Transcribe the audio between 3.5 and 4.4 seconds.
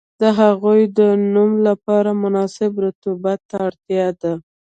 اړتیا ده.